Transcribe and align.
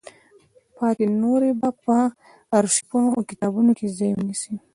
پاتې 0.77 1.05
نورې 1.21 1.51
به 1.59 1.69
په 1.83 1.97
ارشیفونو 2.57 3.09
او 3.15 3.21
کتابونو 3.29 3.71
کې 3.77 3.85
ځای 3.97 4.11
ونیسي. 4.15 4.53